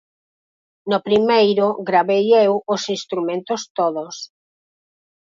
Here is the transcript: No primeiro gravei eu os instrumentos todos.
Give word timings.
No 0.91 0.99
primeiro 1.07 1.65
gravei 1.89 2.25
eu 2.45 2.53
os 2.73 2.83
instrumentos 2.95 3.61
todos. 3.77 4.15